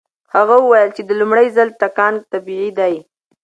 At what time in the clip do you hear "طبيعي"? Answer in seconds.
2.31-2.69